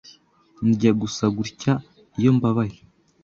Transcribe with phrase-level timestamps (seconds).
[0.67, 1.73] Ndya gusa gutya
[2.19, 2.77] iyo mbabaye.